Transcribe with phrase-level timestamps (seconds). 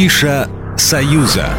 [0.00, 1.50] Афиша «Союза».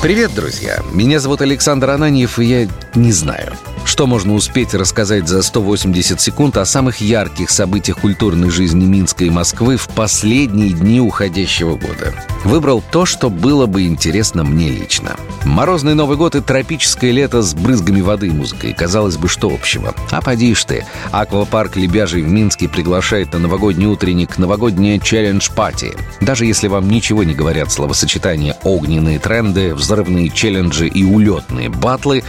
[0.00, 0.78] Привет, друзья!
[0.92, 3.54] Меня зовут Александр Ананьев, и я не знаю,
[3.96, 9.30] что можно успеть рассказать за 180 секунд о самых ярких событиях культурной жизни Минска и
[9.30, 12.12] Москвы в последние дни уходящего года?
[12.44, 15.16] Выбрал то, что было бы интересно мне лично.
[15.46, 18.74] Морозный Новый год и тропическое лето с брызгами воды и музыкой.
[18.74, 19.94] Казалось бы, что общего?
[20.10, 20.86] А поди ж ты.
[21.10, 25.94] Аквапарк Лебяжий в Минске приглашает на новогодний утренник новогоднее челлендж-пати.
[26.20, 32.22] Даже если вам ничего не говорят словосочетания «огненные тренды», «взрывные челленджи» и «улетные батлы»,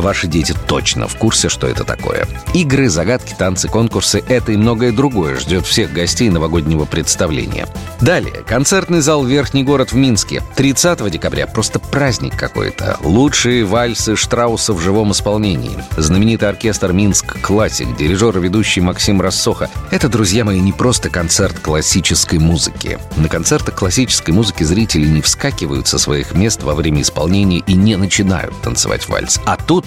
[0.00, 2.26] ваши дети точно в курсе, что это такое.
[2.54, 7.66] Игры, загадки, танцы, конкурсы— это и многое другое ждет всех гостей новогоднего представления.
[8.00, 8.42] Далее.
[8.46, 10.42] Концертный зал «Верхний город» в Минске.
[10.56, 11.46] 30 декабря.
[11.46, 12.98] Просто праздник какой-то.
[13.02, 15.78] Лучшие вальсы Штрауса в живом исполнении.
[15.96, 19.68] Знаменитый оркестр «Минск Классик», дирижер и ведущий Максим Рассоха.
[19.90, 22.98] Это, друзья мои, не просто концерт классической музыки.
[23.16, 27.96] На концертах классической музыки зрители не вскакивают со своих мест во время исполнения и не
[27.96, 29.40] начинают танцевать вальс.
[29.44, 29.86] А тут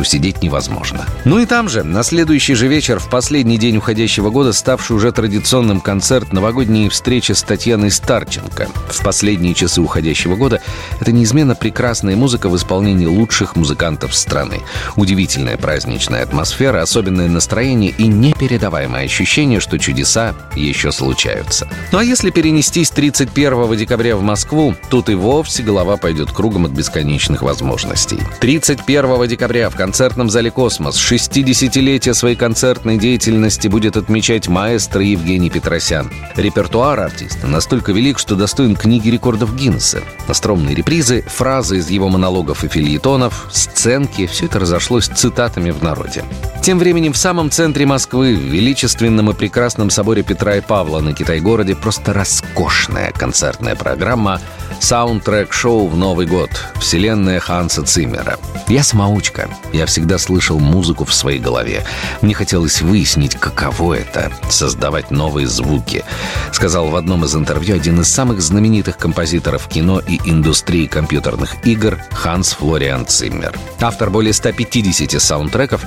[0.00, 1.06] усидеть невозможно.
[1.24, 5.12] Ну и там же, на следующий же вечер, в последний день уходящего года, ставший уже
[5.12, 8.68] традиционным концерт «Новогодние встречи» с Татьяной Старченко.
[8.88, 10.60] В последние часы уходящего года
[11.00, 14.60] это неизменно прекрасная музыка в исполнении лучших музыкантов страны.
[14.96, 21.68] Удивительная праздничная атмосфера, особенное настроение и непередаваемое ощущение, что чудеса еще случаются.
[21.92, 26.72] Ну а если перенестись 31 декабря в Москву, тут и вовсе голова пойдет кругом от
[26.72, 28.18] бесконечных возможностей.
[28.40, 36.08] 31 декабря в концертном зале «Космос» 60-летие своей концертной деятельности будет отмечать маэстро Евгений Петросян.
[36.36, 40.00] Репертуар артиста настолько велик, что достоин книги рекордов Гиннесса.
[40.28, 46.22] Остромные репризы, фразы из его монологов и фильетонов, сценки– все это разошлось цитатами в народе.
[46.62, 51.14] Тем временем в самом центре Москвы, в величественном и прекрасном соборе Петра и Павла на
[51.14, 54.40] Китай-городе просто роскошная концертная программа
[54.80, 56.50] саундтрек-шоу в Новый год
[56.80, 58.38] «Вселенная Ханса Циммера».
[58.66, 59.48] Я самоучка.
[59.72, 61.84] Я всегда слышал музыку в своей голове.
[62.22, 66.04] Мне хотелось выяснить, каково это— создавать новые звуки.
[66.52, 71.98] Сказал в одном из интервью один из самых знаменитых композиторов кино и индустрии компьютерных игр
[72.12, 73.58] Ханс Флориан Циммер.
[73.80, 75.84] Автор более 150 саундтреков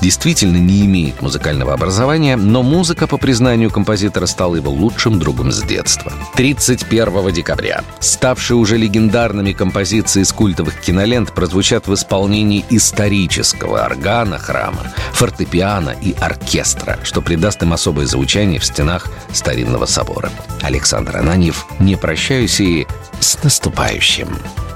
[0.00, 5.62] действительно не имеет музыкального образования, но музыка, по признанию композитора, стала его лучшим другом с
[5.62, 6.12] детства.
[6.34, 14.92] 31 декабря ставшие уже легендарными композиции из культовых кинолент прозвучат в исполнении исторического органа храма,
[15.12, 20.30] фортепиано и оркестра, что придаст им особое звучание в стенах старинного собора.
[20.62, 22.86] Александр Ананьев, не прощаюсь и
[23.20, 24.28] с наступающим.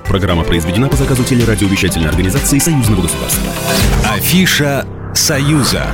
[0.07, 3.53] Программа произведена по заказу телерадиовещательной организации Союзного государства.
[4.05, 5.87] Афиша «Союза».